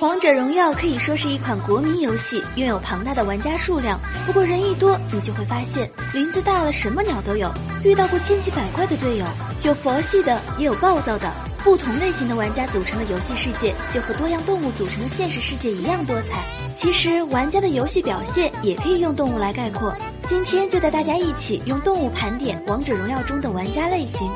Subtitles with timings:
[0.00, 3.98] 王者荣耀可以说是一款国民游戏，拥有庞大的玩家数量。
[4.26, 7.52] 不过人一多，你就会发现林子大了，什么鸟都有。
[7.84, 9.26] 遇到过千奇百怪的队友，
[9.62, 11.30] 有佛系的，也有暴躁的。
[11.64, 16.42] 不同类型的玩家组成的游戏世界，就和多样动物组成的现实世界一样多彩。
[16.74, 19.94] 其实，玩家的游戏表现也可以用动物来概括。
[20.22, 24.28] 今天就带大家一起用动物盘点王者荣耀中的玩家类型。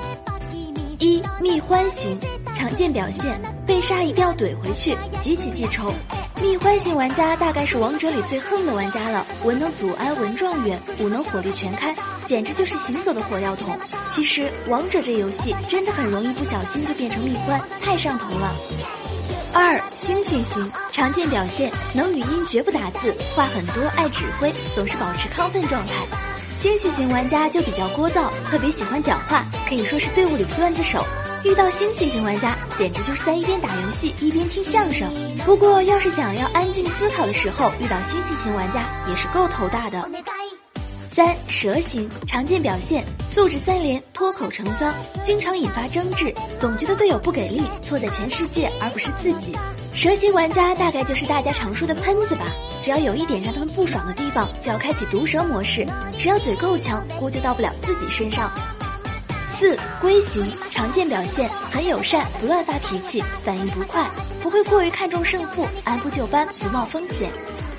[0.98, 2.18] 一蜜獾型。
[2.54, 5.92] 常见表现，被杀一定要怼回去，极其记仇。
[6.40, 13.76] 蜜獾型玩家大概是王者里最横的玩家了，文能祖安文状元，武能火力全开，简直就是行走的火药桶。
[14.12, 18.54] 其实王者这游戏真的很容易不小心就变成蜜獾，太上头了。
[19.52, 25.92] 二猩猩型常见表现，能语音绝不打字，话很多，爱指挥，总是保持亢奋状态。
[26.58, 31.04] 猩猩型玩家就比较聒噪，特别喜欢讲话，可以说是队伍里的段子手。
[31.44, 35.12] 遇到星系型玩家，简直就是在一边打游戏一边听相声。
[35.44, 40.08] 不过，要是想要安静思考的时候，遇到星系型玩家也是够头大的。
[41.10, 44.92] 三蛇形常见表现，素质三连，脱口成脏，
[45.24, 49.54] 经常引发争执，总觉得队友不给力，错在全世界而不是自己。
[49.96, 52.44] 蛇形玩家大概就是大家常说的喷子吧，
[52.82, 55.86] 只要有一点让他们不爽的地方，就要开启毒蛇模式，
[56.18, 58.52] 只要嘴够强，锅就到不了自己身上。
[59.58, 64.06] 四龟型常见表现很友善，不乱发脾气，反应不快，
[64.42, 67.30] 不会过于看重胜负，按部就班，不冒风险。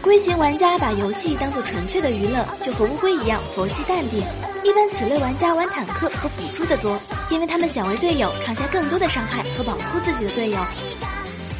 [0.01, 4.23] 龟型玩家把游戏当做纯粹的娱乐，就和乌龟一样佛系淡定。
[4.63, 10.57] 一般此类玩家玩坦克和辅助的多，因为他们想为队友扛下更多的伤害和保护自己的队友。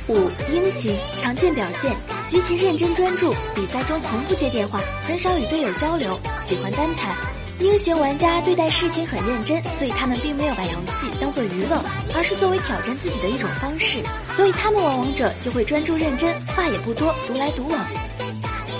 [0.07, 1.93] 五鹰型常见表现
[2.29, 7.15] 极其认真专注，比赛中从不接电话，很少与队友交流，喜欢单谈。
[7.59, 11.83] 鹰型玩家对待事情很认真，所以他们并没有把游戏当做娱乐，
[12.15, 13.97] 而是作为挑战自己的一种方式。
[14.35, 17.79] 所以他们玩王者就会专注认真，话也不多，独来独往。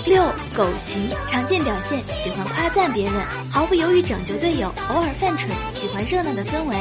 [0.06, 0.22] 六
[0.56, 3.14] 狗型常见表现喜欢夸赞别人，
[3.50, 6.76] 毫不犹豫拯救队友，偶尔犯蠢，喜欢热闹的氛围。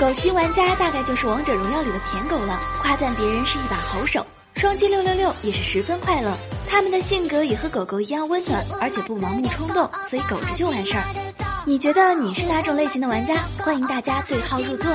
[0.00, 6.34] 狗型玩家大概就是王者荣耀里的舔狗了，夸赞别人是一把好手，双击六六六也是十分快乐。
[6.66, 11.04] 他们的性格也和狗狗一样温暖，而且不盲目冲动，所以苟着就完事儿。
[11.66, 13.44] 你觉得你是哪种类型的玩家？
[13.58, 14.90] 欢迎大家对号入座。